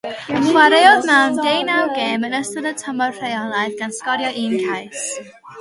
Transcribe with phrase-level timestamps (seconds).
[0.45, 5.07] Chwaraeodd mewn deunaw gêm yn ystod y tymor rheolaidd, gan sgorio un cais.